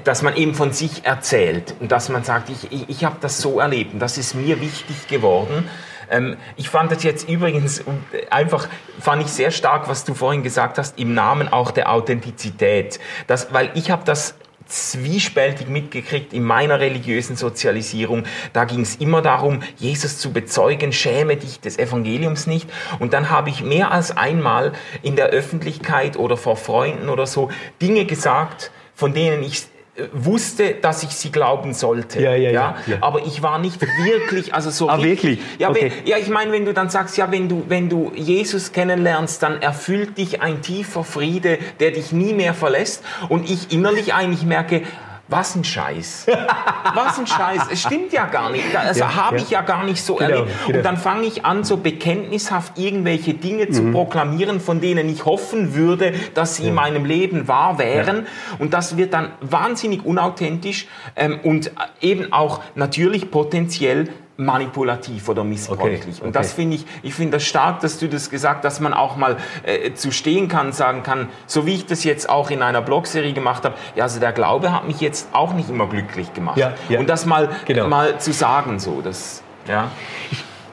[0.03, 3.40] dass man eben von sich erzählt und dass man sagt, ich, ich, ich habe das
[3.40, 5.68] so erlebt und das ist mir wichtig geworden.
[6.12, 7.83] Ähm, ich fand das jetzt übrigens
[8.31, 8.68] einfach,
[9.01, 13.01] fand ich sehr stark, was du vorhin gesagt hast, im Namen auch der Authentizität.
[13.27, 14.35] Das, weil ich habe das
[14.66, 18.25] zwiespältig mitgekriegt in meiner religiösen Sozialisierung.
[18.53, 22.70] Da ging es immer darum, Jesus zu bezeugen, schäme dich des Evangeliums nicht.
[22.98, 24.72] Und dann habe ich mehr als einmal
[25.03, 29.64] in der Öffentlichkeit oder vor Freunden oder so Dinge gesagt, von denen ich
[30.12, 32.20] wusste, dass ich sie glauben sollte.
[32.20, 32.96] Ja, ja, ja, ja.
[33.02, 35.38] Aber ich war nicht wirklich, also so Ah, wirklich?
[35.59, 35.92] Ja, Okay.
[35.98, 39.42] wenn, ja, ich meine, wenn du dann sagst, ja, wenn du, wenn du Jesus kennenlernst,
[39.42, 43.05] dann erfüllt dich ein tiefer Friede, der dich nie mehr verlässt.
[43.28, 44.83] Und ich innerlich eigentlich merke,
[45.32, 46.26] was ein Scheiß.
[46.94, 47.62] Was ein Scheiß.
[47.72, 48.76] Es stimmt ja gar nicht.
[48.76, 49.42] Also Ja, habe ja.
[49.42, 50.50] ich ja gar nicht so Genau, erlebt.
[50.66, 50.78] genau.
[50.78, 53.92] Und dann fange ich an, so bekenntnishaft irgendwelche Dinge zu Mhm.
[53.92, 58.26] proklamieren, von denen ich hoffen würde, dass sie in meinem Leben wahr wären.
[58.58, 61.70] Und das wird dann wahnsinnig unauthentisch ähm, und
[62.02, 64.08] eben auch natürlich potenziell
[64.44, 66.16] manipulativ oder missbräuchlich.
[66.16, 66.62] Okay, Und das okay.
[66.62, 69.92] finde ich, ich finde das stark, dass du das gesagt, dass man auch mal äh,
[69.94, 73.64] zu stehen kann, sagen kann, so wie ich das jetzt auch in einer Blogserie gemacht
[73.64, 76.59] habe, ja, also der Glaube hat mich jetzt auch nicht immer glücklich gemacht.
[76.59, 76.98] Ja, ja.
[76.98, 77.88] Und das mal, Genau.
[77.88, 79.90] mal zu sagen, so, das, ja.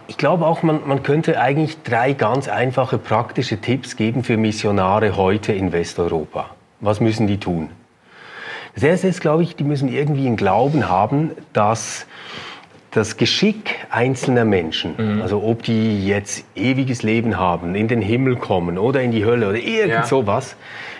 [0.08, 5.16] Ich glaube auch, man, man könnte eigentlich drei ganz einfache praktische Tipps geben für Missionare
[5.16, 6.50] heute in Westeuropa.
[6.80, 7.70] Was müssen die tun?
[8.74, 12.06] Das erste ist, glaube ich, die müssen irgendwie einen Glauben haben, dass
[12.92, 18.78] das Geschick einzelner Menschen, also ob die jetzt ewiges Leben haben, in den Himmel kommen
[18.78, 20.04] oder in die Hölle oder irgend Ja.
[20.06, 20.56] sowas,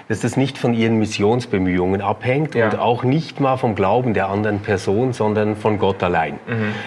[0.10, 2.66] dass das nicht von ihren Missionsbemühungen abhängt Ja.
[2.70, 6.40] und auch nicht mal vom Glauben der anderen Person, sondern von Gott allein.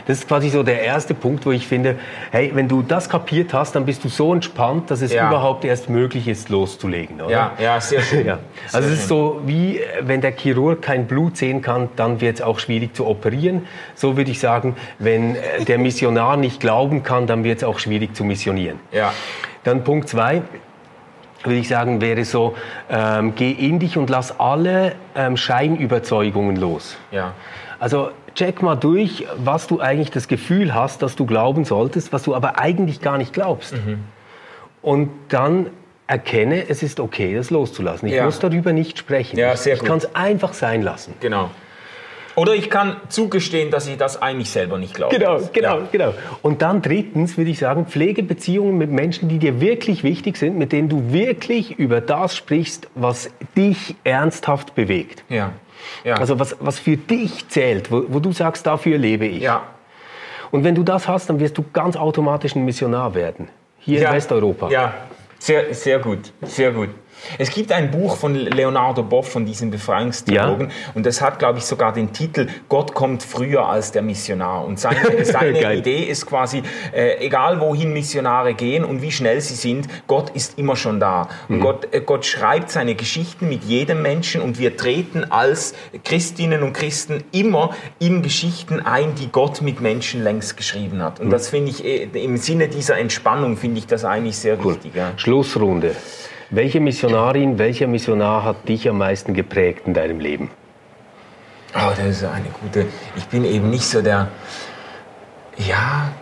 [0.07, 1.97] Das ist quasi so der erste Punkt, wo ich finde,
[2.33, 5.29] hey, wenn du das kapiert hast, dann bist du so entspannt, dass es Ja.
[5.29, 7.21] überhaupt erst möglich ist, loszulegen.
[7.21, 7.31] Oder?
[7.31, 8.27] Ja, ja, sehr schön.
[8.27, 8.39] Ja.
[8.67, 12.21] Sehr Also es ist so, wie äh, wenn der Chirurg kein Blut sehen kann, dann
[12.21, 13.67] wird es auch schwierig zu operieren.
[13.95, 17.79] So würde ich sagen, wenn äh, der Missionar nicht glauben kann, dann wird es auch
[17.79, 18.81] schwierig zu missionieren.
[18.91, 19.13] Ja.
[19.65, 20.43] Dann Punkt zwei
[21.45, 22.55] würde ich sagen, wäre so,
[22.91, 26.97] ähm, geh in dich und lass alle ähm, Scheinüberzeugungen los.
[27.11, 27.35] Ja.
[27.79, 32.23] Also check mal durch, was du eigentlich das Gefühl hast, dass du glauben solltest, was
[32.23, 33.73] du aber eigentlich gar nicht glaubst.
[33.75, 34.05] Mhm.
[34.83, 35.67] Und dann
[36.07, 38.09] erkenne, es ist okay, das loszulassen.
[38.09, 38.25] Ich Ja.
[38.25, 39.39] muss darüber nicht sprechen.
[39.39, 41.15] Ja, ich sehr ich kann es einfach sein lassen.
[41.21, 41.51] Genau.
[42.35, 45.17] Oder ich kann zugestehen, dass ich das eigentlich selber nicht glaube.
[45.19, 45.89] Genau, genau, Ja.
[45.93, 46.15] genau.
[46.41, 50.57] Und dann drittens würde ich sagen, pflege Beziehungen mit Menschen, die dir wirklich wichtig sind,
[50.57, 55.25] mit denen du wirklich über das sprichst, was dich ernsthaft bewegt.
[55.29, 55.53] Ja.
[56.05, 56.15] Ja.
[56.15, 59.43] Also was, was für dich zählt, wo, wo du sagst, dafür lebe ich.
[59.43, 59.63] ja.
[60.51, 63.49] Und wenn du das hast, dann wirst du ganz automatisch ein Missionar werden.
[63.79, 64.69] Hier in Westeuropa.
[64.71, 64.93] Ja,
[65.39, 66.91] sehr, sehr gut, sehr gut.
[67.39, 71.65] Es gibt ein Buch von Leonardo Boff, von diesem Befreiungstheologen, und das hat, glaube ich,
[71.65, 74.65] sogar den Titel Gott kommt früher als der Missionar.
[74.65, 75.63] Und seine, seine.
[75.75, 80.59] Idee ist quasi, äh, egal wohin Missionare gehen und wie schnell sie sind, Gott ist
[80.59, 81.29] immer schon da.
[81.49, 81.61] Und Mhm.
[81.61, 86.73] Gott, äh, Gott schreibt seine Geschichten mit jedem Menschen und wir treten als Christinnen und
[86.73, 91.19] Christen immer in Geschichten ein, die Gott mit Menschen längst geschrieben hat.
[91.19, 91.27] Mhm.
[91.27, 94.95] Und das finde ich, äh, im Sinne dieser Entspannung finde ich das eigentlich sehr wichtig.
[94.95, 95.13] Ja.
[95.17, 95.95] Schlussrunde.
[96.55, 100.51] Welche Missionarin, welcher Missionar hat dich am meisten geprägt in deinem Leben?
[101.75, 102.85] Oh, das ist eine gute.
[103.17, 104.29] Ich bin eben nicht so der.
[105.57, 106.13] Ja.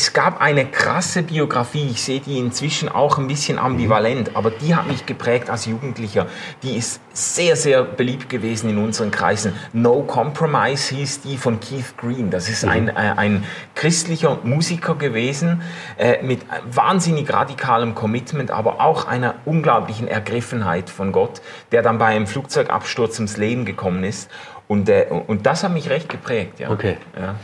[0.00, 4.76] Es gab eine krasse Biografie, ich sehe die inzwischen auch ein bisschen ambivalent, aber die
[4.76, 6.28] hat mich geprägt als Jugendlicher.
[6.62, 9.54] Die ist sehr, sehr beliebt gewesen in unseren Kreisen.
[9.72, 12.30] No Compromise hieß die von Keith Green.
[12.30, 13.42] Das ist ein, äh, ein
[13.74, 15.62] christlicher Musiker gewesen
[15.96, 22.06] äh, mit wahnsinnig radikalem Commitment, aber auch einer unglaublichen Ergriffenheit von Gott, der dann bei
[22.06, 24.30] einem Flugzeugabsturz ums Leben gekommen ist.
[24.68, 26.60] Und, äh, und das hat mich recht geprägt.
[26.60, 26.70] Ja.
[26.70, 26.98] Okay.
[27.18, 27.34] Ja.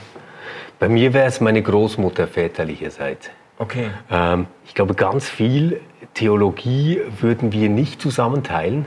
[0.79, 3.31] Bei mir wäre es meine Großmutter väterlicherseits.
[3.59, 3.91] Okay.
[4.11, 5.81] Ähm, ich glaube, ganz viel
[6.15, 8.87] Theologie würden wir nicht zusammenteilen,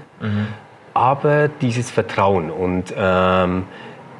[0.94, 3.66] aber dieses Vertrauen und ähm,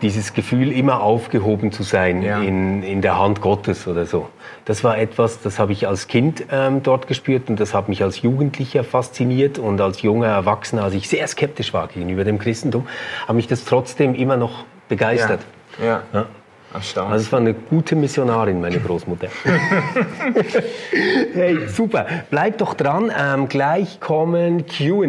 [0.02, 2.40] dieses Gefühl, immer aufgehoben zu sein Ja.
[2.42, 4.30] in, in der Hand Gottes oder so,
[4.66, 8.04] das war etwas, das habe ich als Kind ähm, dort gespürt und das hat mich
[8.04, 12.88] als Jugendlicher fasziniert und als junger Erwachsener, als ich sehr skeptisch war gegenüber dem Christentum,
[13.28, 15.42] hat mich das trotzdem immer noch begeistert.
[15.82, 16.04] Ja.
[16.14, 16.26] Ja.
[16.74, 17.14] Erstaunlich.
[17.14, 19.28] Also es war eine gute Missionarin, meine Großmutter.
[21.34, 22.06] hey, super.
[22.30, 23.12] Bleib doch dran.
[23.18, 25.06] Ähm, gleich kommen Q&A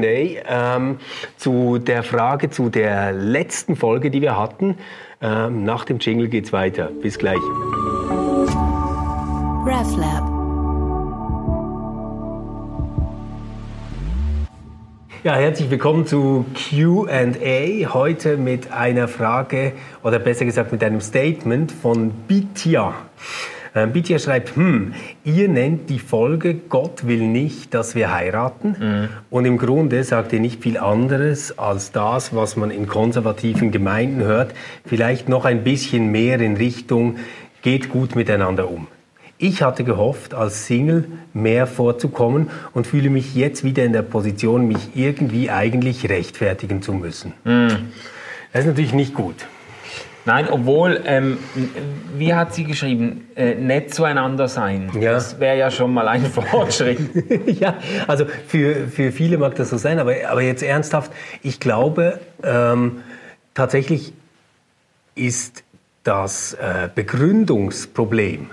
[0.76, 0.98] ähm,
[1.36, 4.78] zu der Frage, zu der letzten Folge, die wir hatten.
[5.20, 6.90] Ähm, nach dem Jingle geht's weiter.
[7.02, 7.40] Bis gleich.
[9.66, 10.37] RefLab.
[15.24, 17.92] Ja, herzlich willkommen zu Q&A.
[17.92, 19.72] Heute mit einer Frage
[20.04, 22.94] oder besser gesagt mit einem Statement von Bitya.
[23.74, 29.08] Ähm, Bitya schreibt, hm, ihr nennt die Folge Gott will nicht, dass wir heiraten.
[29.28, 34.22] Und im Grunde sagt ihr nicht viel anderes als das, was man in konservativen Gemeinden
[34.22, 34.54] hört.
[34.86, 37.16] Vielleicht noch ein bisschen mehr in Richtung,
[37.62, 38.86] geht gut miteinander um.
[39.40, 44.66] Ich hatte gehofft, als Single mehr vorzukommen und fühle mich jetzt wieder in der Position,
[44.66, 47.32] mich irgendwie eigentlich rechtfertigen zu müssen.
[47.44, 47.68] Mm.
[48.52, 49.46] Das ist natürlich nicht gut.
[50.24, 51.38] Nein, obwohl, ähm,
[52.16, 54.90] wie hat sie geschrieben, äh, nett zueinander sein.
[55.00, 55.12] Ja.
[55.12, 56.98] Das wäre ja schon mal ein Fortschritt.
[57.60, 62.20] ja, also für, für viele mag das so sein, aber, aber jetzt ernsthaft, ich glaube,
[62.42, 63.02] ähm,
[63.54, 64.12] tatsächlich
[65.14, 65.62] ist
[66.02, 68.50] das äh, Begründungsproblem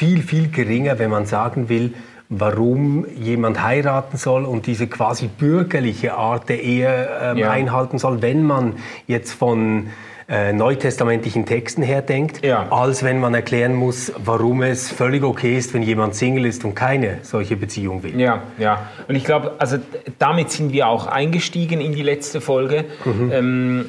[0.00, 1.92] viel, viel geringer, wenn man sagen will,
[2.30, 7.50] warum jemand heiraten soll und diese quasi bürgerliche Art der Ehe ähm, ja.
[7.50, 9.88] einhalten soll, wenn man jetzt von
[10.26, 12.68] äh, neutestamentlichen Texten her denkt, ja.
[12.70, 16.74] als wenn man erklären muss, warum es völlig okay ist, wenn jemand Single ist und
[16.74, 18.18] keine solche Beziehung will.
[18.18, 18.88] Ja, ja.
[19.06, 19.76] Und ich glaube, also
[20.18, 22.86] damit sind wir auch eingestiegen in die letzte Folge.
[23.04, 23.32] Mhm.
[23.34, 23.86] Ähm,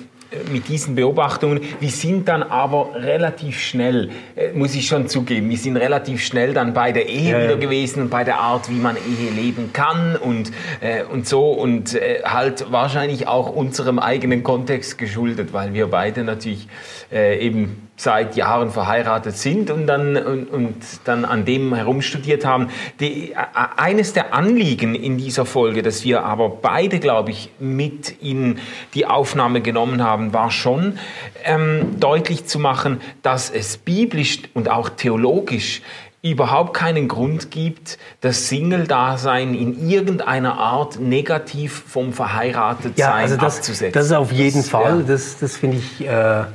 [0.52, 1.62] mit diesen Beobachtungen.
[1.80, 6.54] Wir sind dann aber relativ schnell, äh, muss ich schon zugeben, wir sind relativ schnell
[6.54, 9.72] dann bei der Ehe ja, wieder gewesen und bei der Art, wie man Ehe leben
[9.74, 15.74] kann und, äh, und so und äh, halt wahrscheinlich auch unserem eigenen Kontext geschuldet, weil
[15.74, 16.68] wir beide natürlich
[17.12, 22.70] äh, eben seit Jahren verheiratet sind und dann, und, und dann an dem herumstudiert haben.
[23.00, 23.36] Die,
[23.78, 28.58] eines der Anliegen in dieser Folge, das wir aber beide, glaube ich, mit in
[28.96, 30.98] die Aufnahme genommen haben, war schon
[31.44, 35.84] ähm, deutlich zu machen, dass es biblisch und auch theologisch
[36.24, 43.58] überhaupt keinen Grund gibt, das Single-Dasein in irgendeiner Art negativ vom Verheiratetsein ja, also das,
[43.58, 43.94] abzusetzen.
[43.94, 45.06] Das ist auf jeden das, Fall, ja.
[45.06, 46.08] das, das finde ich...
[46.08, 46.46] Äh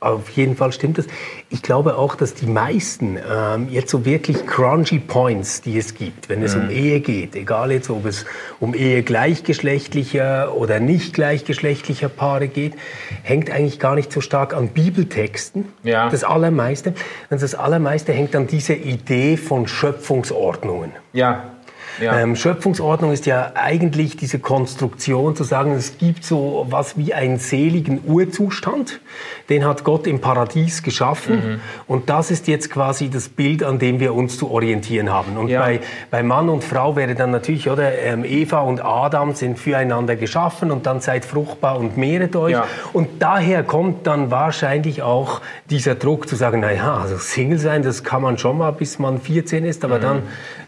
[0.00, 1.06] auf jeden Fall stimmt das.
[1.48, 6.28] Ich glaube auch, dass die meisten ähm, jetzt so wirklich crunchy Points, die es gibt,
[6.28, 6.62] wenn es mhm.
[6.62, 8.26] um Ehe geht, egal jetzt, ob es
[8.60, 12.74] um Ehe gleichgeschlechtlicher oder nicht gleichgeschlechtlicher Paare geht,
[13.22, 15.66] hängt eigentlich gar nicht so stark an Bibeltexten.
[15.82, 16.08] Ja.
[16.10, 16.94] Das Allermeiste.
[17.30, 20.92] Das Allermeiste hängt an dieser Idee von Schöpfungsordnungen.
[21.12, 21.55] Ja.
[22.00, 22.18] Ja.
[22.18, 27.38] Ähm, Schöpfungsordnung ist ja eigentlich diese Konstruktion zu sagen, es gibt so was wie einen
[27.38, 29.00] seligen Urzustand,
[29.48, 31.60] den hat Gott im Paradies geschaffen mhm.
[31.86, 35.36] und das ist jetzt quasi das Bild, an dem wir uns zu orientieren haben.
[35.36, 35.60] Und ja.
[35.60, 40.16] bei, bei Mann und Frau wäre dann natürlich, oder ähm, Eva und Adam sind füreinander
[40.16, 42.52] geschaffen und dann seid fruchtbar und mehret euch.
[42.52, 42.66] Ja.
[42.92, 48.04] Und daher kommt dann wahrscheinlich auch dieser Druck zu sagen, naja, also Single sein, das
[48.04, 50.02] kann man schon mal, bis man 14 ist, aber mhm.
[50.02, 50.22] dann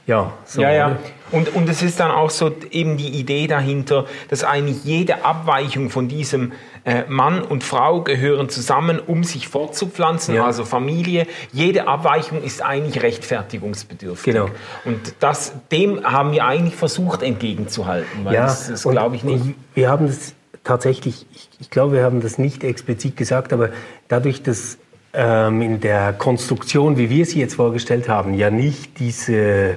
[0.08, 0.62] ja, so.
[0.62, 0.96] Ja, ja.
[1.30, 5.90] Und, und es ist dann auch so eben die Idee dahinter, dass eigentlich jede Abweichung
[5.90, 6.52] von diesem
[6.84, 10.46] äh, Mann und Frau gehören zusammen, um sich fortzupflanzen, ja.
[10.46, 11.26] also Familie.
[11.52, 14.32] Jede Abweichung ist eigentlich rechtfertigungsbedürftig.
[14.32, 14.48] Genau.
[14.86, 19.44] Und das, dem haben wir eigentlich versucht entgegenzuhalten, weil ja, das, das glaube ich nicht.
[19.74, 20.32] Wir haben das
[20.64, 23.68] tatsächlich, ich, ich glaube, wir haben das nicht explizit gesagt, aber
[24.08, 24.78] dadurch, dass
[25.18, 29.76] ähm, in der Konstruktion, wie wir sie jetzt vorgestellt haben, ja nicht diese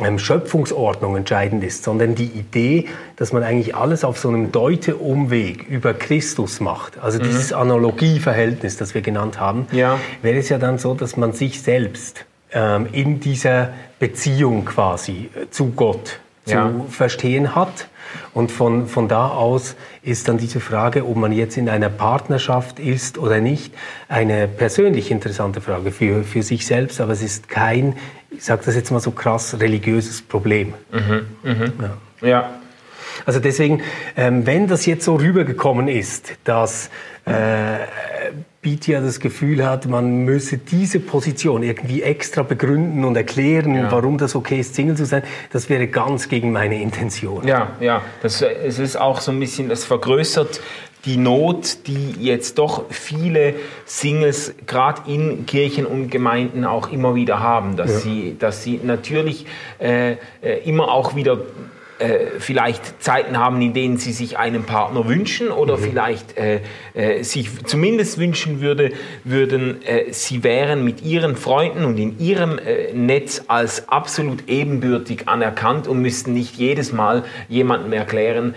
[0.00, 2.86] ähm, Schöpfungsordnung entscheidend ist, sondern die Idee,
[3.16, 6.96] dass man eigentlich alles auf so einem Deute-Umweg über Christus macht.
[7.02, 7.24] Also mhm.
[7.24, 9.98] dieses Analogieverhältnis, das wir genannt haben, ja.
[10.22, 15.50] wäre es ja dann so, dass man sich selbst ähm, in dieser Beziehung quasi äh,
[15.50, 16.72] zu Gott zu ja.
[16.88, 17.87] verstehen hat
[18.34, 22.78] und von, von da aus ist dann diese Frage, ob man jetzt in einer Partnerschaft
[22.78, 23.74] ist oder nicht,
[24.08, 27.96] eine persönlich interessante Frage für, für sich selbst, aber es ist kein,
[28.30, 30.74] ich sage das jetzt mal so krass, religiöses Problem.
[30.92, 31.72] Mhm, mh.
[32.22, 32.28] ja.
[32.28, 32.50] ja.
[33.26, 33.82] Also deswegen,
[34.16, 36.90] ähm, wenn das jetzt so rübergekommen ist, dass
[37.24, 37.78] äh,
[38.68, 43.90] Bitia das Gefühl hat, man müsse diese Position irgendwie extra begründen und erklären, ja.
[43.90, 47.48] warum das okay ist, Single zu sein, das wäre ganz gegen meine Intention.
[47.48, 50.60] Ja, ja, das, es ist auch so ein bisschen, das vergrößert
[51.06, 53.54] die Not, die jetzt doch viele
[53.86, 57.98] Singles gerade in Kirchen und Gemeinden auch immer wieder haben, dass ja.
[58.00, 59.46] sie, dass sie natürlich
[59.78, 61.38] äh, äh immer auch wieder
[61.98, 65.82] äh, vielleicht Zeiten haben, in denen sie sich einen Partner wünschen oder mhm.
[65.82, 66.60] vielleicht äh,
[66.94, 68.92] äh, sich zumindest wünschen würde,
[69.24, 72.60] würden, äh, sie wären mit ihren Freunden und in ihrem
[72.94, 78.54] Netz als absolut ebenbürtig anerkannt und müssten nicht jedes Mal jemandem erklären,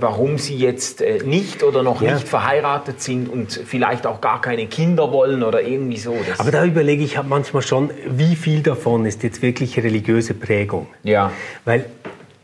[0.00, 2.14] warum sie jetzt nicht oder noch ja.
[2.14, 6.16] nicht verheiratet sind und vielleicht auch gar keine Kinder wollen oder irgendwie so.
[6.28, 10.86] Das Aber da überlege ich manchmal schon, wie viel davon ist jetzt wirklich religiöse Prägung?
[11.02, 11.32] Ja.
[11.64, 11.86] Weil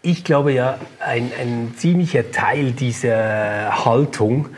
[0.05, 4.51] ich glaube ja, ein, ein ziemlicher Teil dieser Haltung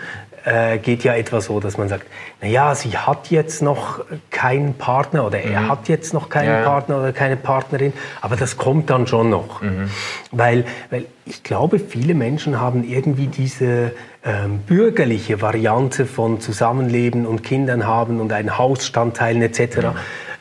[0.44, 2.06] äh, geht ja etwa so, dass man sagt,
[2.40, 5.68] na ja, sie hat jetzt noch keinen Partner oder er mhm.
[5.68, 6.64] hat jetzt noch keinen ja.
[6.64, 9.62] Partner oder keine Partnerin, aber das kommt dann schon noch.
[9.62, 9.90] Mhm.
[10.32, 13.92] Weil, weil ich glaube, viele Menschen haben irgendwie diese
[14.24, 19.76] ähm, bürgerliche Variante von Zusammenleben und Kindern haben und einen Haus standteilen etc.
[19.78, 19.90] Mhm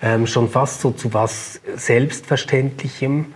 [0.02, 3.34] ähm, schon fast so zu was Selbstverständlichem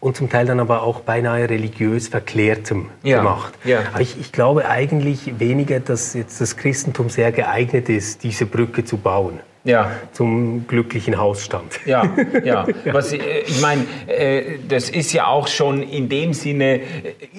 [0.00, 3.54] und zum Teil dann aber auch beinahe religiös Verklärtem Ja, gemacht.
[3.64, 3.80] ja.
[3.98, 8.98] Ich, ich glaube eigentlich weniger, dass jetzt das Christentum sehr geeignet ist, diese Brücke zu
[8.98, 9.90] bauen Ja.
[10.12, 11.80] zum glücklichen Hausstand.
[11.86, 12.14] Ja,
[12.44, 12.66] ja.
[12.92, 16.80] Was, äh, ich meine, äh, das ist ja auch schon in dem Sinne äh,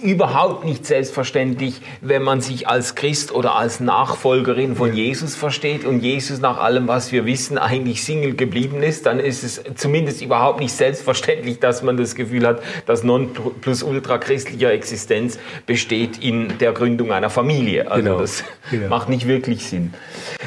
[0.02, 6.02] überhaupt nicht selbstverständlich, wenn man sich als Christ oder als Nachfolgerin von Jesus versteht und
[6.02, 10.60] Jesus nach allem, was wir wissen, eigentlich Single geblieben ist, dann ist es zumindest überhaupt
[10.60, 17.12] nicht selbstverständlich, dass man das Gefühl hat, dass non-plus-ultra christlicher Existenz besteht in der Gründung
[17.12, 17.90] einer Familie.
[17.90, 18.90] Also Genau, das genau.
[18.90, 19.94] macht nicht wirklich Sinn.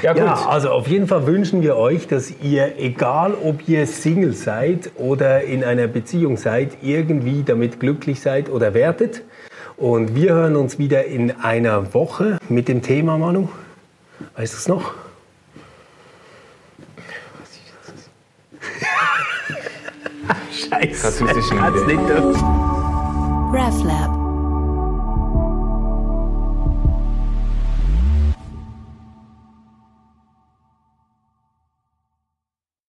[0.02, 0.22] Ja, gut.
[0.22, 4.90] Ja, also auf jeden Fall wünschen wir euch, dass ihr, egal ob ihr Single seid
[4.96, 9.22] oder in einer Beziehung seid, irgendwie damit glücklich seid oder werdet.
[9.76, 13.48] Und wir hören uns wieder in einer Woche mit dem Thema, Manu.
[14.36, 14.94] Weißt du es noch?
[20.52, 21.02] Scheiße.
[21.02, 22.00] Kannst du nicht.
[23.52, 24.19] RefLab.